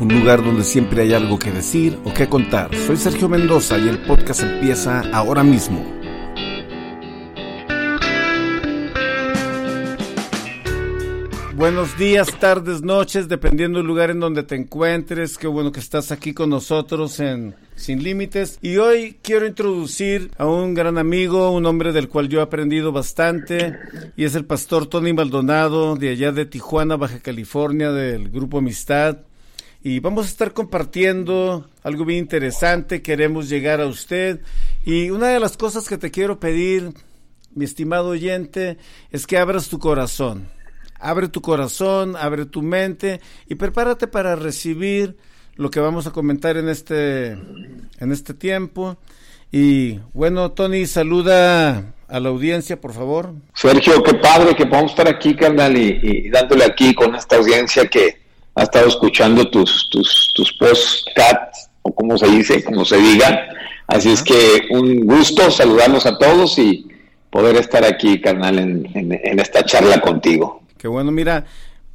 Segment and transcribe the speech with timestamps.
[0.00, 2.74] un lugar donde siempre hay algo que decir o que contar.
[2.74, 5.84] Soy Sergio Mendoza y el podcast empieza ahora mismo.
[11.54, 15.38] Buenos días, tardes, noches, dependiendo del lugar en donde te encuentres.
[15.38, 18.58] Qué bueno que estás aquí con nosotros en Sin Límites.
[18.60, 22.90] Y hoy quiero introducir a un gran amigo, un hombre del cual yo he aprendido
[22.90, 23.78] bastante,
[24.16, 29.18] y es el pastor Tony Maldonado, de allá de Tijuana, Baja California, del Grupo Amistad.
[29.84, 33.02] Y vamos a estar compartiendo algo bien interesante.
[33.02, 34.40] Queremos llegar a usted.
[34.84, 36.92] Y una de las cosas que te quiero pedir,
[37.54, 38.78] mi estimado oyente,
[39.12, 40.48] es que abras tu corazón
[41.04, 45.16] abre tu corazón, abre tu mente y prepárate para recibir
[45.54, 48.96] lo que vamos a comentar en este, en este tiempo.
[49.52, 53.34] Y bueno, Tony, saluda a la audiencia, por favor.
[53.54, 57.86] Sergio, qué padre que podamos estar aquí, carnal, y, y dándole aquí con esta audiencia
[57.86, 58.23] que
[58.54, 63.48] ha estado escuchando tus, tus, tus postcats, o como se dice, como se diga.
[63.86, 66.86] Así es que un gusto saludarlos a todos y
[67.30, 70.62] poder estar aquí, carnal, en, en, en esta charla contigo.
[70.78, 71.44] Qué bueno, mira,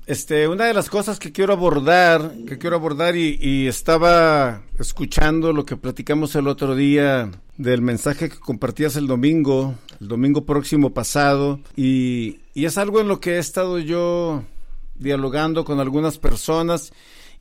[0.09, 5.53] este, una de las cosas que quiero abordar, que quiero abordar y, y, estaba escuchando
[5.53, 10.95] lo que platicamos el otro día del mensaje que compartías el domingo, el domingo próximo
[10.95, 14.43] pasado, y, y es algo en lo que he estado yo
[14.99, 16.91] dialogando con algunas personas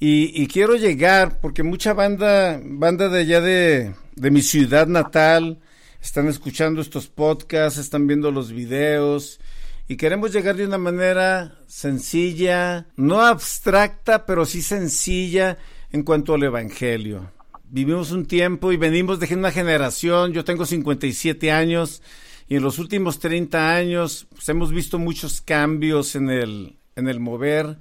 [0.00, 5.58] y, quiero llegar porque mucha banda, banda de allá de, de mi ciudad natal,
[6.00, 9.40] están escuchando estos podcasts, están viendo los videos,
[9.88, 15.58] y queremos llegar de una manera sencilla, no abstracta, pero sí sencilla
[15.90, 17.32] en cuanto al Evangelio.
[17.64, 22.02] Vivimos un tiempo y venimos de una generación, yo tengo 57 años
[22.48, 27.20] y en los últimos 30 años pues, hemos visto muchos cambios en el, en el
[27.20, 27.78] mover.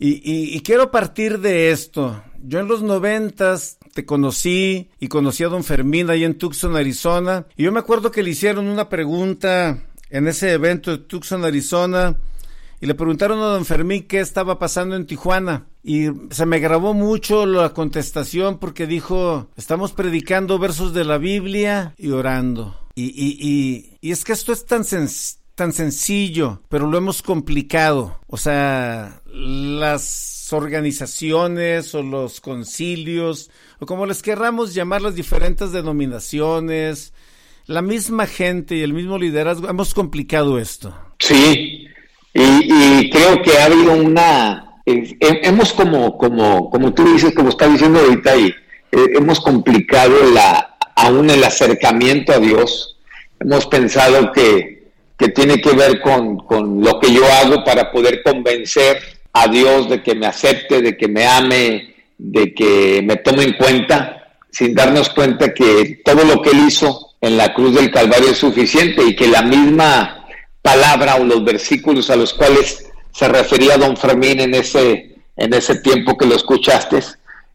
[0.00, 2.22] Y, y, quiero partir de esto.
[2.42, 7.46] Yo en los noventas te conocí y conocí a don Fermín ahí en Tucson, Arizona.
[7.56, 12.16] Y yo me acuerdo que le hicieron una pregunta en ese evento de Tucson, Arizona,
[12.80, 15.66] y le preguntaron a don Fermín qué estaba pasando en Tijuana.
[15.82, 21.94] Y se me grabó mucho la contestación porque dijo, estamos predicando versos de la Biblia
[21.98, 22.78] y orando.
[22.94, 25.08] Y, y, y, y es que esto es tan, sen
[25.58, 28.20] tan sencillo, pero lo hemos complicado.
[28.28, 37.12] O sea, las organizaciones o los concilios, o como les querramos llamar las diferentes denominaciones,
[37.66, 40.94] la misma gente y el mismo liderazgo hemos complicado esto.
[41.18, 41.88] Sí,
[42.32, 47.66] y, creo que ha habido una, eh, hemos como, como, como tú dices, como está
[47.66, 52.96] diciendo ahorita, y, eh, hemos complicado la, aún el acercamiento a Dios.
[53.40, 54.77] Hemos pensado que,
[55.18, 59.02] que tiene que ver con, con lo que yo hago para poder convencer
[59.32, 63.52] a Dios de que me acepte, de que me ame, de que me tome en
[63.54, 68.30] cuenta, sin darnos cuenta que todo lo que Él hizo en la cruz del Calvario
[68.30, 70.26] es suficiente y que la misma
[70.62, 75.76] palabra o los versículos a los cuales se refería don Fermín en ese, en ese
[75.76, 77.00] tiempo que lo escuchaste,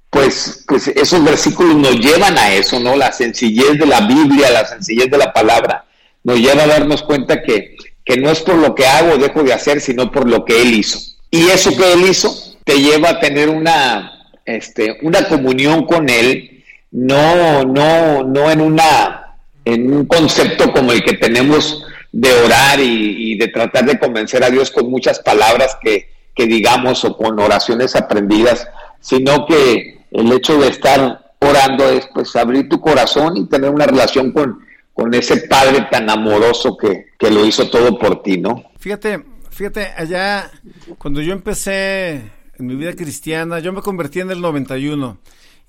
[0.09, 2.95] pues, pues esos versículos nos llevan a eso, ¿no?
[2.95, 5.85] La sencillez de la Biblia, la sencillez de la palabra,
[6.23, 9.43] nos lleva a darnos cuenta que, que no es por lo que hago o dejo
[9.43, 10.99] de hacer, sino por lo que Él hizo.
[11.29, 16.63] Y eso que Él hizo te lleva a tener una, este, una comunión con Él,
[16.91, 19.19] no, no, no en una
[19.65, 24.43] en un concepto como el que tenemos de orar y, y, de tratar de convencer
[24.43, 28.67] a Dios con muchas palabras que, que, digamos o con oraciones aprendidas,
[28.99, 33.85] sino que el hecho de estar orando es pues abrir tu corazón y tener una
[33.85, 34.59] relación con,
[34.93, 38.63] con ese Padre tan amoroso que, que lo hizo todo por ti, ¿no?
[38.77, 40.51] Fíjate, fíjate, allá
[40.97, 45.17] cuando yo empecé en mi vida cristiana, yo me convertí en el 91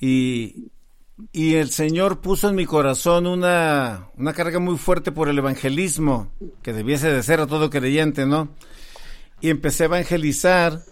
[0.01, 0.71] y
[1.33, 6.29] y el Señor puso en mi corazón una, una carga muy fuerte por el evangelismo,
[6.63, 8.49] que debiese de ser a todo creyente, ¿no?
[9.41, 10.83] Y empecé a evangelizar.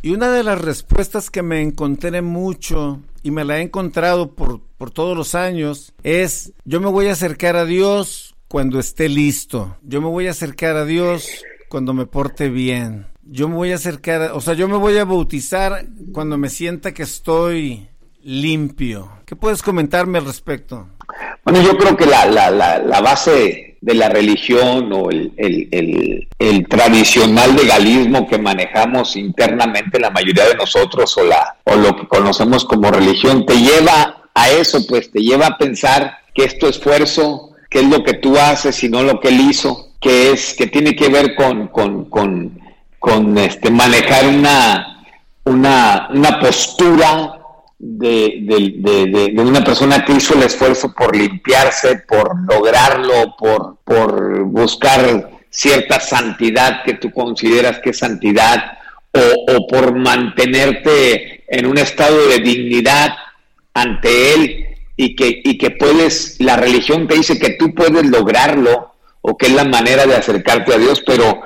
[0.00, 4.60] Y una de las respuestas que me encontré mucho, y me la he encontrado por,
[4.82, 9.76] por todos los años, es, yo me voy a acercar a Dios cuando esté listo.
[9.82, 11.28] Yo me voy a acercar a Dios
[11.68, 13.06] cuando me porte bien.
[13.22, 16.92] Yo me voy a acercar, o sea, yo me voy a bautizar cuando me sienta
[16.92, 17.86] que estoy
[18.24, 19.08] limpio.
[19.24, 20.88] ¿Qué puedes comentarme al respecto?
[21.44, 26.66] Bueno, yo creo que la, la, la, base de la religión o el, el, el,
[26.66, 32.64] tradicional legalismo que manejamos internamente la mayoría de nosotros o, la, o lo que conocemos
[32.64, 37.80] como religión te lleva a eso, pues te lleva a pensar que esto esfuerzo, que
[37.80, 40.94] es lo que tú haces y no lo que él hizo, que es que tiene
[40.94, 42.60] que ver con, con, con,
[42.98, 45.04] con este, manejar una,
[45.44, 47.38] una, una postura
[47.78, 56.00] de, una persona que hizo el esfuerzo por limpiarse, por lograrlo, por, por buscar cierta
[56.00, 58.78] santidad que tú consideras que es santidad,
[59.12, 63.14] o, o por mantenerte en un estado de dignidad
[63.74, 64.66] ante Él
[64.96, 69.46] y que, y que puedes, la religión te dice que tú puedes lograrlo o que
[69.46, 71.40] es la manera de acercarte a Dios, pero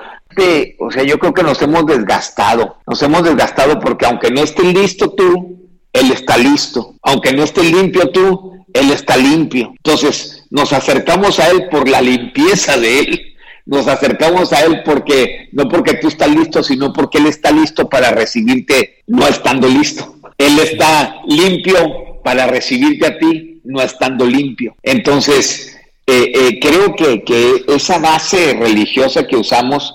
[0.78, 4.72] o sea, yo creo que nos hemos desgastado, nos hemos desgastado porque aunque no estés
[4.74, 9.72] listo tú, Él está listo, aunque no estés limpio tú, Él está limpio.
[9.76, 15.48] Entonces nos acercamos a Él por la limpieza de Él, nos acercamos a Él porque,
[15.52, 20.16] no porque tú estás listo, sino porque Él está listo para recibirte no estando listo.
[20.38, 24.74] Él está limpio para recibirte a ti no estando limpio.
[24.82, 25.78] Entonces,
[26.08, 29.94] eh, eh, creo que, que esa base religiosa que usamos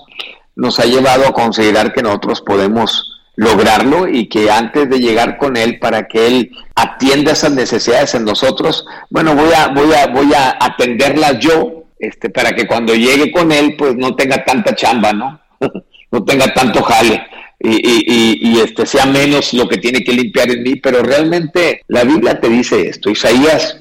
[0.56, 5.58] nos ha llevado a considerar que nosotros podemos lograrlo y que antes de llegar con
[5.58, 10.32] él para que él atienda esas necesidades en nosotros, bueno, voy a voy a voy
[10.32, 15.12] a atenderlas yo, este para que cuando llegue con él pues no tenga tanta chamba,
[15.12, 15.38] ¿no?
[16.12, 17.26] no tenga tanto jale.
[17.64, 22.40] Y, este sea menos lo que tiene que limpiar en mí, pero realmente la Biblia
[22.40, 23.78] te dice esto, Isaías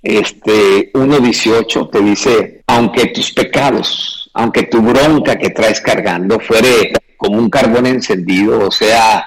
[0.00, 7.38] este 1.18 te dice, aunque tus pecados aunque tu bronca que traes cargando fuere como
[7.38, 9.26] un carbón encendido, o sea,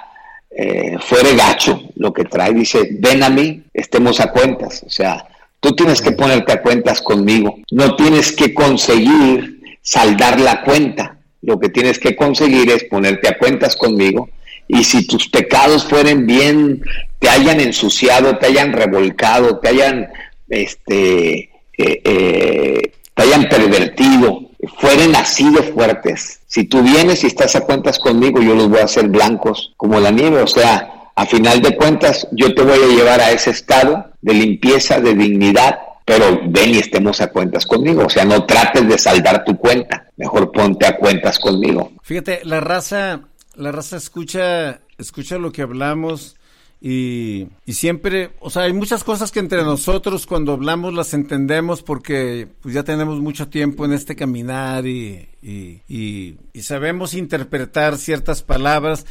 [0.49, 5.27] eh, fuere gacho lo que trae, dice, ven a mí, estemos a cuentas, o sea,
[5.59, 11.59] tú tienes que ponerte a cuentas conmigo, no tienes que conseguir saldar la cuenta, lo
[11.59, 14.29] que tienes que conseguir es ponerte a cuentas conmigo
[14.67, 16.81] y si tus pecados fueren bien,
[17.19, 20.09] te hayan ensuciado, te hayan revolcado, te hayan,
[20.49, 24.49] este, eh, eh, te hayan pervertido,
[24.79, 26.39] fueren así de fuertes.
[26.47, 29.99] Si tú vienes y estás a cuentas conmigo, yo los voy a hacer blancos como
[29.99, 30.41] la nieve.
[30.41, 34.33] O sea, a final de cuentas, yo te voy a llevar a ese estado de
[34.33, 38.06] limpieza, de dignidad, pero ven y estemos a cuentas conmigo.
[38.06, 40.07] O sea, no trates de saldar tu cuenta.
[40.18, 41.92] Mejor ponte a cuentas conmigo.
[42.03, 43.21] Fíjate, la raza,
[43.56, 46.36] la raza escucha, escucha lo que hablamos
[46.83, 51.83] y, y, siempre, o sea, hay muchas cosas que entre nosotros cuando hablamos las entendemos
[51.83, 58.42] porque pues ya tenemos mucho tiempo en este caminar y, y, y sabemos interpretar ciertas
[58.42, 59.06] palabras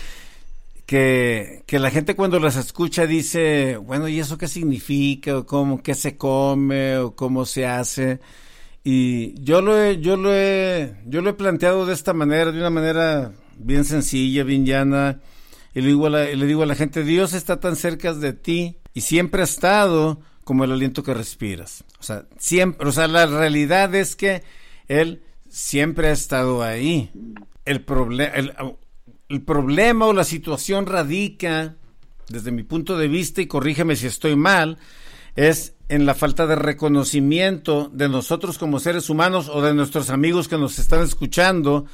[0.90, 5.38] que, que, la gente cuando las escucha dice, bueno, ¿y eso qué significa?
[5.38, 6.98] ¿O cómo, qué se come?
[6.98, 8.18] ¿O cómo se hace?
[8.82, 12.58] Y yo lo he, yo lo he, yo lo he planteado de esta manera, de
[12.58, 15.20] una manera bien sencilla, bien llana
[15.74, 19.42] y le digo, a la, la gente, Dios está tan cerca de ti y siempre
[19.42, 21.84] ha estado como el aliento que respiras.
[22.00, 24.42] O sea, siempre, o sea, la realidad es que
[24.88, 27.12] Él siempre ha estado ahí.
[27.64, 27.84] El,
[28.34, 28.54] el,
[29.30, 31.76] el problema o la situación radica,
[32.28, 34.78] desde mi punto de vista, y corrígeme si estoy mal,
[35.36, 40.48] es en la falta de reconocimiento de nosotros como seres humanos o de nuestros amigos
[40.48, 41.86] que nos están escuchando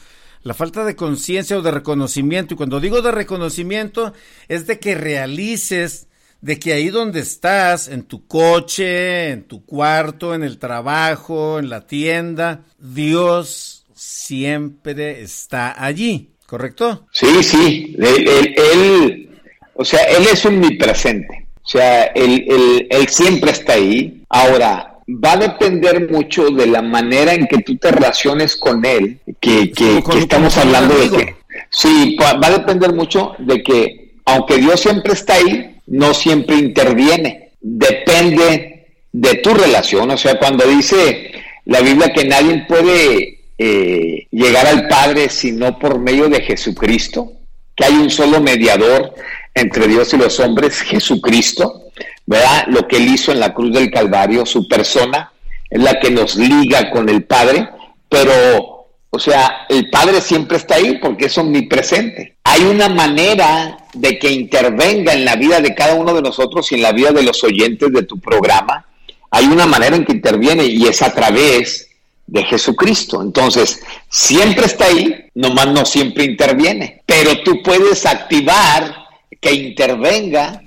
[0.43, 2.55] la falta de conciencia o de reconocimiento.
[2.55, 4.14] Y cuando digo de reconocimiento,
[4.49, 6.09] es de que realices
[6.40, 11.69] de que ahí donde estás, en tu coche, en tu cuarto, en el trabajo, en
[11.69, 17.07] la tienda, Dios siempre está allí, ¿correcto?
[17.12, 19.31] Sí, sí, él,
[19.75, 24.23] o sea, Él es omnipresente, o sea, él, él siempre está ahí.
[24.29, 29.21] Ahora, va a depender mucho de la manera en que tú te relaciones con él,
[29.41, 31.37] que, que, estamos hablando de que,
[31.71, 37.50] sí, va a depender mucho de que, aunque Dios siempre está ahí, no siempre interviene,
[37.61, 41.33] depende de tu relación, o sea, cuando dice
[41.65, 47.33] la Biblia que nadie puede eh, llegar al Padre sino por medio de Jesucristo,
[47.75, 49.15] que hay un solo mediador
[49.55, 51.85] entre Dios y los hombres, Jesucristo,
[52.27, 52.67] ¿verdad?
[52.69, 55.33] Lo que él hizo en la cruz del Calvario, su persona,
[55.71, 57.69] es la que nos liga con el Padre,
[58.09, 62.37] pero, o sea, el Padre siempre está ahí porque es omnipresente.
[62.45, 66.77] Hay una manera de que intervenga en la vida de cada uno de nosotros y
[66.77, 68.87] en la vida de los oyentes de tu programa.
[69.31, 71.86] Hay una manera en que interviene y es a través
[72.26, 73.23] de Jesucristo.
[73.23, 77.02] Entonces, siempre está ahí, nomás no siempre interviene.
[77.06, 78.95] Pero tú puedes activar
[79.40, 80.62] que intervenga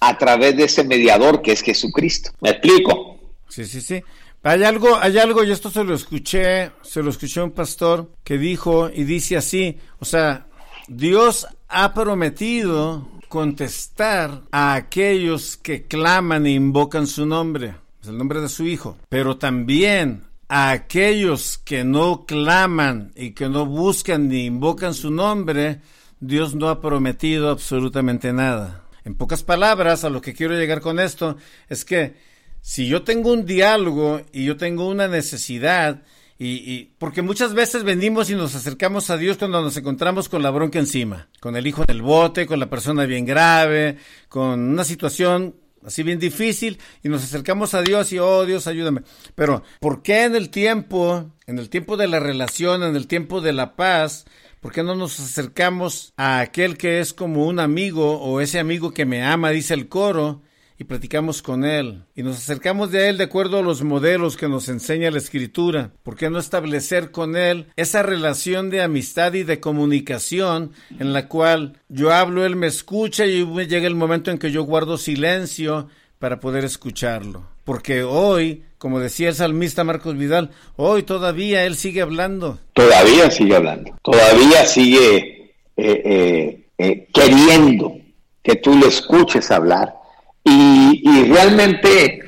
[0.00, 2.30] a través de ese mediador que es Jesucristo.
[2.40, 3.18] ¿Me explico?
[3.48, 4.02] Sí, sí, sí.
[4.44, 8.38] Hay algo, hay algo, y esto se lo escuché, se lo escuché un pastor que
[8.38, 10.46] dijo y dice así, o sea,
[10.88, 18.48] Dios ha prometido contestar a aquellos que claman e invocan su nombre, el nombre de
[18.48, 24.92] su hijo, pero también a aquellos que no claman y que no buscan ni invocan
[24.92, 25.80] su nombre,
[26.20, 28.84] Dios no ha prometido absolutamente nada.
[29.02, 31.38] En pocas palabras, a lo que quiero llegar con esto
[31.70, 32.16] es que
[32.60, 36.02] si yo tengo un diálogo y yo tengo una necesidad,
[36.38, 40.50] y, porque muchas veces venimos y nos acercamos a Dios cuando nos encontramos con la
[40.50, 43.96] bronca encima, con el hijo en el bote, con la persona bien grave,
[44.28, 45.54] con una situación
[45.84, 49.02] así bien difícil y nos acercamos a Dios y oh Dios ayúdame.
[49.34, 53.40] Pero ¿por qué en el tiempo, en el tiempo de la relación, en el tiempo
[53.40, 54.24] de la paz,
[54.60, 58.92] por qué no nos acercamos a aquel que es como un amigo o ese amigo
[58.92, 60.42] que me ama, dice el coro?
[60.82, 64.48] Y platicamos con Él y nos acercamos de Él de acuerdo a los modelos que
[64.48, 65.92] nos enseña la Escritura.
[66.02, 71.28] ¿Por qué no establecer con Él esa relación de amistad y de comunicación en la
[71.28, 75.86] cual yo hablo, Él me escucha y llega el momento en que yo guardo silencio
[76.18, 77.46] para poder escucharlo?
[77.62, 82.58] Porque hoy, como decía el salmista Marcos Vidal, hoy todavía Él sigue hablando.
[82.72, 87.98] Todavía sigue hablando, todavía sigue eh, eh, eh, queriendo
[88.42, 90.01] que tú le escuches hablar
[90.44, 92.20] y, realmente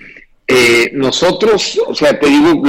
[0.47, 2.63] eh, nosotros, o sea, te digo,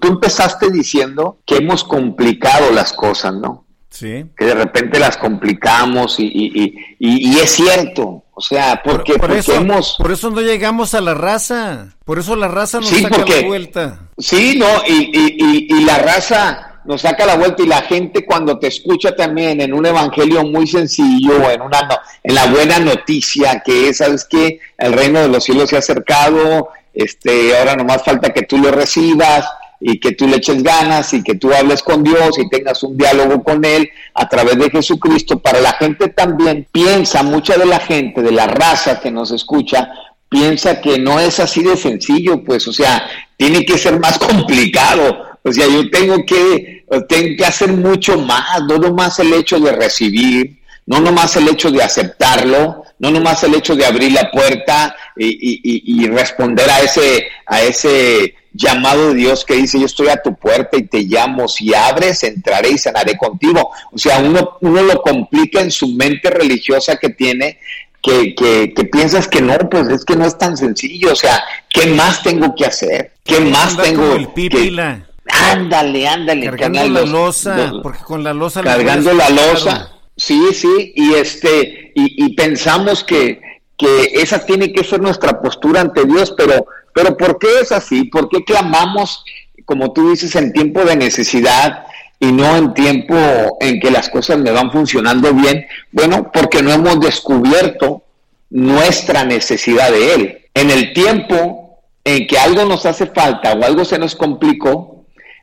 [0.00, 3.66] tú empezaste diciendo que hemos complicado las cosas, ¿no?
[3.90, 4.26] Sí.
[4.36, 8.24] Que de repente las complicamos y, es cierto.
[8.32, 9.52] O sea, porque, por, eso,
[9.98, 11.96] por eso no llegamos a la raza.
[12.04, 14.00] Por eso la raza nos saca la vuelta.
[14.16, 19.14] Sí, no, y, la raza nos saca la vuelta y la gente cuando te escucha
[19.14, 21.86] también en un evangelio muy sencillo, en una
[22.22, 25.80] en la buena noticia que es, sabes que el reino de los cielos se ha
[25.80, 29.46] acercado, este, ahora nomás falta que tú lo recibas
[29.78, 32.96] y que tú le eches ganas y que tú hables con Dios y tengas un
[32.96, 35.40] diálogo con Él a través de Jesucristo.
[35.40, 39.90] Para la gente también piensa, mucha de la gente, de la raza que nos escucha,
[40.30, 45.27] piensa que no es así de sencillo, pues, o sea, tiene que ser más complicado.
[45.42, 49.72] O sea, yo tengo que, tengo que hacer mucho más, no nomás el hecho de
[49.72, 54.96] recibir, no nomás el hecho de aceptarlo, no nomás el hecho de abrir la puerta
[55.16, 60.34] y, responder a ese, a ese llamado de Dios que dice, yo estoy a tu
[60.34, 63.70] puerta y te llamo, si abres, entraré y sanaré contigo.
[63.92, 67.58] O sea, uno, uno lo complica en su mente religiosa que tiene,
[68.02, 71.42] que, que, que, piensas que no, pues es que no es tan sencillo, o sea,
[71.68, 73.12] ¿qué más tengo que hacer?
[73.24, 76.46] ¿Qué más tengo que, Ándale, ándale.
[76.46, 78.62] Cargando la losa, porque con la losa...
[78.62, 83.40] Cargando la losa, sí, sí, y este, y, pensamos que,
[83.76, 88.04] que esa tiene que ser nuestra postura ante Dios, pero, pero ¿por qué es así?
[88.04, 89.24] ¿Por qué clamamos,
[89.64, 91.84] como tú dices, en tiempo de necesidad
[92.20, 93.14] y no en tiempo
[93.60, 95.66] en que las cosas me van funcionando bien?
[95.92, 98.02] Bueno, porque no hemos descubierto
[98.50, 100.38] nuestra necesidad de Él.
[100.54, 101.68] En el tiempo
[102.04, 104.97] en que algo nos hace falta o algo se nos complicó,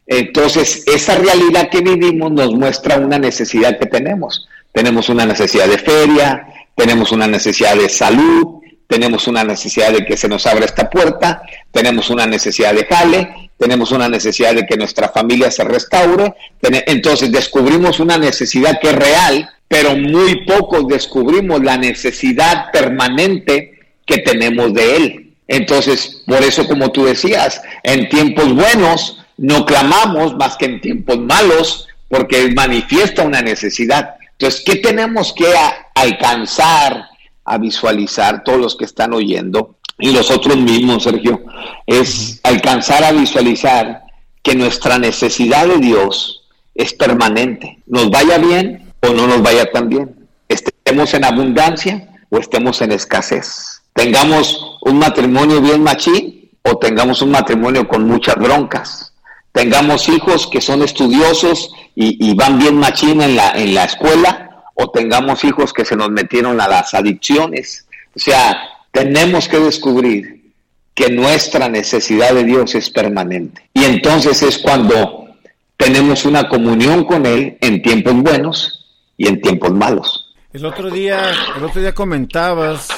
[0.08, 4.48] entonces, esa realidad que vivimos nos muestra una necesidad que tenemos.
[4.72, 10.16] Tenemos una necesidad de feria, tenemos una necesidad de salud, tenemos una necesidad de que
[10.16, 14.78] se nos abra esta puerta, tenemos una necesidad de jale, tenemos una necesidad de que
[14.78, 16.36] nuestra familia se restaure.
[16.62, 23.72] Entonces descubrimos una necesidad que es real, pero muy pocos descubrimos la necesidad permanente
[24.06, 25.34] que tenemos de Él.
[25.48, 31.18] Entonces, por eso, como tú decías, en tiempos buenos no clamamos más que en tiempos
[31.20, 34.16] malos porque manifiesta una necesidad.
[34.32, 35.48] Entonces, ¿qué tenemos que
[35.94, 37.06] alcanzar
[37.44, 41.44] a visualizar todos los que están oyendo y nosotros mismos, Sergio?
[41.86, 44.04] Es alcanzar a visualizar
[44.42, 47.80] que nuestra necesidad de Dios es permanente.
[47.88, 50.28] Nos vaya bien o no nos vaya tan bien.
[50.48, 53.82] Estemos en abundancia o estemos en escasez.
[53.94, 59.15] Tengamos un matrimonio bien machín o tengamos un matrimonio con muchas broncas
[59.56, 64.92] tengamos hijos que son estudiosos y, van bien machín en la, en la escuela, o
[64.92, 67.88] tengamos hijos que se nos metieron a las adicciones.
[68.14, 68.60] O sea,
[68.92, 70.52] tenemos que descubrir
[70.94, 73.70] que nuestra necesidad de Dios es permanente.
[73.74, 75.30] Y entonces es cuando
[75.78, 78.86] tenemos una comunión con Él en tiempos buenos
[79.16, 80.36] y en tiempos malos.
[80.52, 82.90] El otro día, el otro día comentabas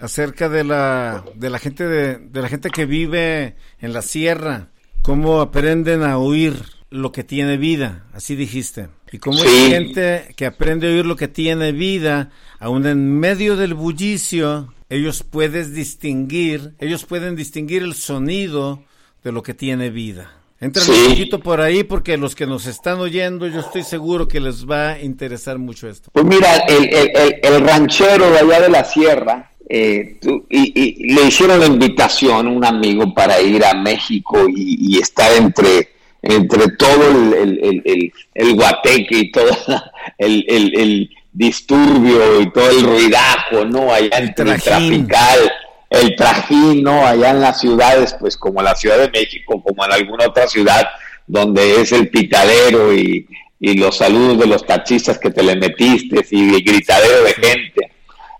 [0.00, 4.68] acerca de la, de la gente de, de la gente que vive en la sierra
[5.08, 6.54] cómo aprenden a oír
[6.90, 8.90] lo que tiene vida, así dijiste.
[9.10, 13.56] Y cómo hay gente que aprende a oír lo que tiene vida, aún en medio
[13.56, 18.82] del bullicio, ellos pueden distinguir, ellos pueden distinguir el sonido
[19.24, 20.30] de lo que tiene vida.
[20.60, 24.40] Entra un poquito por ahí porque los que nos están oyendo, yo estoy seguro que
[24.40, 26.10] les va a interesar mucho esto.
[26.12, 32.46] Pues mira, el, ranchero de allá de la sierra, eh, y, le hicieron la invitación
[32.46, 35.88] a un amigo para ir a México y, estar entre,
[36.22, 39.50] entre todo el, el, guateque y todo
[40.18, 43.92] el, disturbio y todo el ruidajo, ¿no?
[43.92, 45.52] Allá entre el trafical
[45.90, 47.06] el trajín, ¿no?
[47.06, 50.88] Allá en las ciudades, pues como la Ciudad de México, como en alguna otra ciudad,
[51.26, 53.26] donde es el pitadero y,
[53.60, 57.90] los saludos de los taxistas que te le metiste y el gritadero de gente.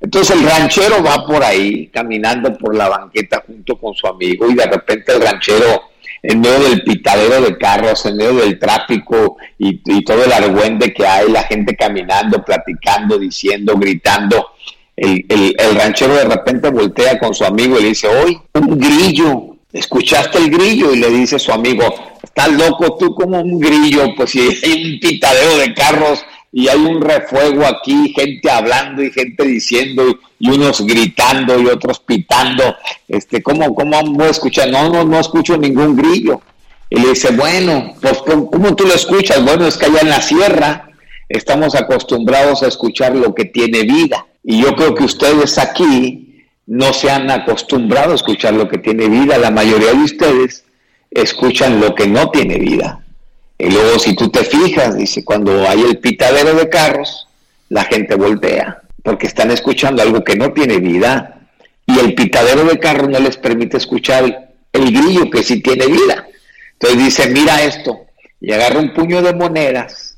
[0.00, 4.54] Entonces el ranchero va por ahí caminando por la banqueta junto con su amigo y
[4.54, 5.82] de repente el ranchero
[6.22, 11.06] en medio del pitadero de carros, en medio del tráfico y, todo el argüende que
[11.06, 14.48] hay, la gente caminando, platicando, diciendo, gritando,
[14.96, 20.38] el, ranchero de repente voltea con su amigo y le dice, hoy un grillo, ¿escuchaste
[20.38, 20.92] el grillo?
[20.92, 21.84] Y le dice a su amigo,
[22.22, 26.78] estás loco tú como un grillo, pues si hay un pitadero de carros y hay
[26.78, 32.76] un refuego aquí, gente hablando y gente diciendo y unos gritando y otros pitando,
[33.06, 34.70] este, ¿cómo, cómo voy a escuchar?
[34.70, 36.40] No, no, no escucho ningún grillo.
[36.90, 39.44] Y le dice, bueno, pues ¿cómo tú lo escuchas?
[39.44, 40.88] Bueno, es que allá en la sierra
[41.28, 44.26] estamos acostumbrados a escuchar lo que tiene vida.
[44.42, 49.08] Y yo creo que ustedes aquí no se han acostumbrado a escuchar lo que tiene
[49.08, 49.36] vida.
[49.36, 50.64] La mayoría de ustedes
[51.10, 53.04] escuchan lo que no tiene vida.
[53.58, 57.26] Y luego si tú te fijas, dice, cuando hay el pitadero de carros,
[57.68, 61.40] la gente voltea, porque están escuchando algo que no tiene vida.
[61.86, 66.26] Y el pitadero de carros no les permite escuchar el grillo que sí tiene vida.
[66.74, 68.06] Entonces dice, mira esto,
[68.40, 70.16] y agarra un puño de monedas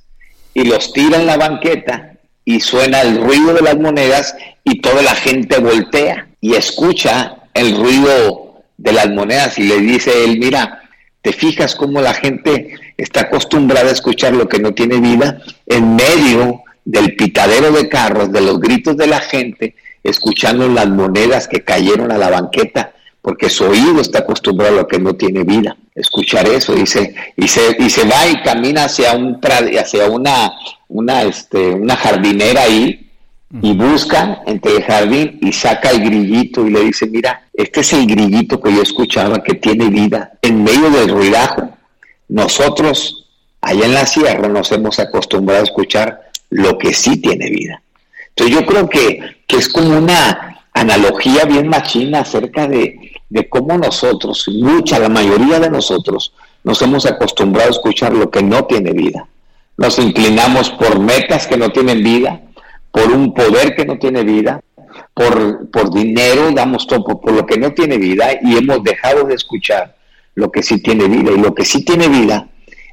[0.52, 2.12] y los tira en la banqueta
[2.44, 7.76] y suena el ruido de las monedas y toda la gente voltea y escucha el
[7.76, 10.79] ruido de las monedas y le dice él, mira,
[11.22, 15.96] ¿te fijas cómo la gente está acostumbrada a escuchar lo que no tiene vida en
[15.96, 21.62] medio del pitadero de carros, de los gritos de la gente, escuchando las monedas que
[21.62, 22.94] cayeron a la banqueta?
[23.22, 25.76] porque su oído está acostumbrado a lo que no tiene vida.
[25.94, 29.38] Escuchar eso y se, y se, y se va y camina hacia, un,
[29.78, 30.52] hacia una,
[30.88, 33.09] una, este, una jardinera ahí
[33.62, 37.92] y busca entre el jardín y saca el grillito y le dice, mira, este es
[37.92, 41.68] el grillito que yo escuchaba que tiene vida en medio del ruidajo.
[42.28, 43.26] Nosotros
[43.60, 47.82] allá en la sierra nos hemos acostumbrado a escuchar lo que sí tiene vida.
[48.28, 53.76] Entonces yo creo que, que es como una analogía bien machina acerca de, de cómo
[53.76, 56.32] nosotros, mucha, la mayoría de nosotros,
[56.62, 59.26] nos hemos acostumbrado a escuchar lo que no tiene vida.
[59.76, 62.40] Nos inclinamos por metas que no tienen vida,
[62.90, 64.60] por un poder que no tiene vida,
[65.14, 69.34] por, por dinero, damos todo por, lo que no tiene vida y hemos dejado de
[69.34, 69.96] escuchar
[70.34, 71.32] lo que sí tiene vida.
[71.32, 72.48] Y lo que sí tiene vida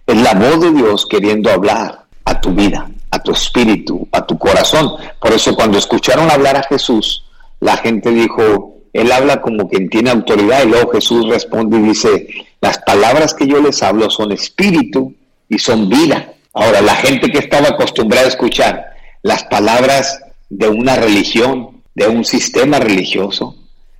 [0.05, 4.37] es la voz de Dios queriendo hablar a tu vida, a tu espíritu, a tu
[4.37, 4.91] corazón.
[5.19, 7.25] Por eso cuando escucharon hablar a Jesús,
[7.59, 12.27] la gente dijo, él habla como quien tiene autoridad y luego Jesús responde y dice,
[12.61, 15.13] las palabras que yo les hablo son espíritu
[15.49, 16.33] y son vida.
[16.53, 22.23] Ahora, la gente que estaba acostumbrada a escuchar las palabras de una religión, de un
[22.23, 23.55] sistema religioso,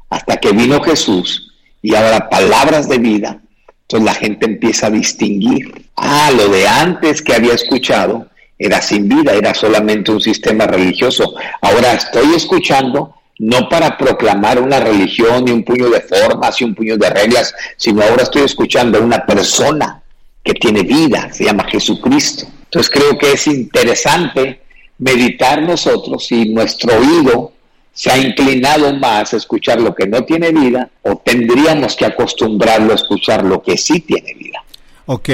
[0.09, 1.51] hasta que vino Jesús
[1.81, 3.41] y ahora palabras de vida,
[3.81, 5.89] entonces la gente empieza a distinguir.
[5.95, 8.27] Ah, lo de antes que había escuchado
[8.57, 11.35] era sin vida, era solamente un sistema religioso.
[11.61, 16.73] Ahora estoy escuchando no para proclamar una religión y un puño de formas y un
[16.73, 20.01] puño de reglas, sino ahora estoy escuchando a una persona
[20.43, 22.47] que tiene vida, se llama Jesucristo.
[22.65, 24.61] Entonces creo que es interesante
[24.99, 27.53] meditar nosotros si nuestro oído
[27.93, 32.91] se ha inclinado más a escuchar lo que no tiene vida o tendríamos que acostumbrarlo
[32.91, 34.63] a escuchar lo que sí tiene vida.
[35.07, 35.29] Ok,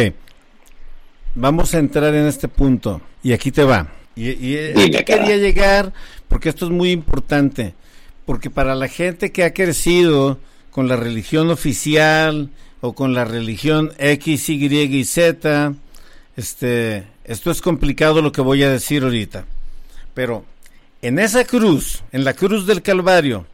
[1.35, 3.87] vamos a entrar en este punto y aquí te va.
[4.15, 5.91] Y, y quería llegar
[6.27, 7.73] porque esto es muy importante
[8.25, 10.39] porque para la gente que ha crecido
[10.71, 12.49] con la religión oficial
[12.81, 15.73] o con la religión X, Y y Z,
[16.35, 19.45] este, esto es complicado lo que voy a decir ahorita.
[20.13, 20.45] Pero
[21.01, 23.45] en esa cruz, en la cruz del Calvario,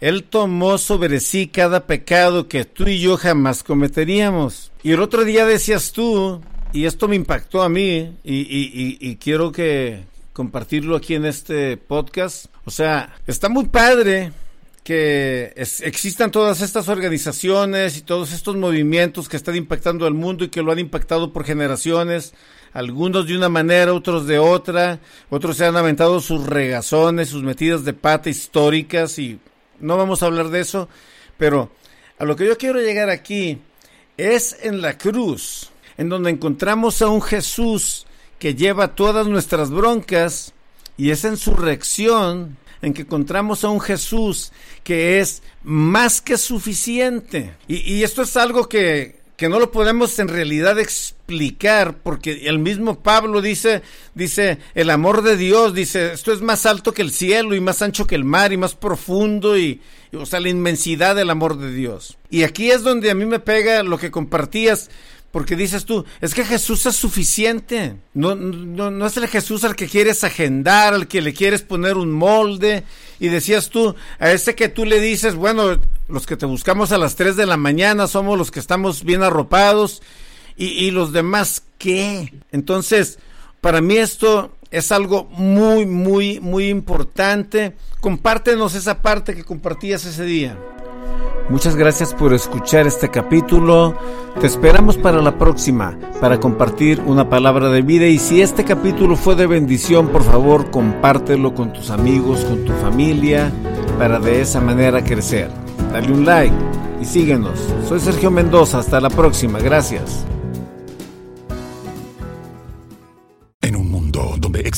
[0.00, 4.72] Él tomó sobre sí cada pecado que tú y yo jamás cometeríamos.
[4.82, 6.40] Y el otro día decías tú,
[6.72, 12.46] y esto me impactó a mí, y, quiero que, compartirlo aquí en este podcast.
[12.64, 14.32] O sea, está muy padre
[14.88, 20.48] que existan todas estas organizaciones y todos estos movimientos que están impactando al mundo y
[20.48, 22.32] que lo han impactado por generaciones,
[22.72, 24.98] algunos de una manera, otros de otra,
[25.28, 29.38] otros se han aventado sus regazones, sus metidas de pata históricas y
[29.78, 30.88] no vamos a hablar de eso,
[31.36, 31.70] pero
[32.18, 33.60] a lo que yo quiero llegar aquí
[34.16, 38.06] Es en la cruz, en donde encontramos a un Jesús
[38.38, 40.54] que lleva todas nuestras broncas,
[40.96, 44.52] y es en su reacción en que encontramos a un Jesús
[44.84, 47.52] que es más que suficiente.
[47.66, 53.00] Y, esto es algo que, que no lo podemos en realidad explicar porque el mismo
[53.00, 53.82] Pablo dice
[54.14, 57.82] dice el amor de Dios dice esto es más alto que el cielo y más
[57.82, 61.70] ancho que el mar y más profundo y, o sea la inmensidad del amor de
[61.70, 64.88] Dios y aquí es donde a mí me pega lo que compartías
[65.30, 67.96] porque dices tú, es que Jesús es suficiente.
[68.14, 71.96] No, no, no es el Jesús al que quieres agendar, al que le quieres poner
[71.96, 72.84] un molde.
[73.20, 76.98] Y decías tú, a ese que tú le dices, bueno, los que te buscamos a
[76.98, 80.02] las 3 de la mañana somos los que estamos bien arropados.
[80.56, 82.32] Y, y los demás, ¿qué?
[82.50, 83.18] Entonces,
[83.60, 87.76] para mí esto es algo muy, muy, muy importante.
[88.00, 90.58] Compártenos esa parte que compartías ese día.
[91.48, 93.94] Muchas gracias por escuchar este capítulo.
[94.38, 98.06] Te esperamos para la próxima, para compartir una palabra de vida.
[98.06, 102.72] Y si este capítulo fue de bendición, por favor, compártelo con tus amigos, con tu
[102.74, 103.50] familia,
[103.98, 105.50] para de esa manera crecer.
[105.90, 106.54] Dale un like
[107.00, 107.58] y síguenos.
[107.88, 108.78] Soy Sergio Mendoza.
[108.78, 109.58] Hasta la próxima.
[109.58, 110.26] Gracias.